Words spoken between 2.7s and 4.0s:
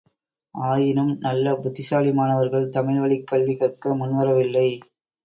தமிழ் வழிக்கல்வி கற்க